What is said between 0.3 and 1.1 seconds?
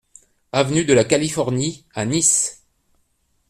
Avenue de la